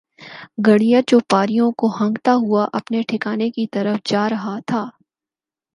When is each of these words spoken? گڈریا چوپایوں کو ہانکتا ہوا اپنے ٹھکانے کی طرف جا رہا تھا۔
گڈریا 0.67 0.99
چوپایوں 1.07 1.71
کو 1.71 1.87
ہانکتا 1.99 2.33
ہوا 2.35 2.67
اپنے 2.73 3.01
ٹھکانے 3.07 3.49
کی 3.49 3.67
طرف 3.71 3.97
جا 4.05 4.27
رہا 4.29 4.57
تھا۔ 4.67 4.83